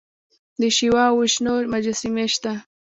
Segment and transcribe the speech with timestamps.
[0.61, 2.53] د شیوا او وشنو مجسمې شته